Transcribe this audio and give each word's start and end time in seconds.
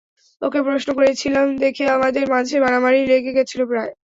ওকে 0.41 0.59
প্রশ্ন 0.67 0.89
করেছিলাম 0.97 1.47
দেখে 1.63 1.83
আমাদের 1.97 2.23
মাঝে 2.33 2.55
মারামারি 2.63 2.99
লেগে 3.11 3.31
গেছিল 3.37 3.61
প্রায়। 3.67 3.91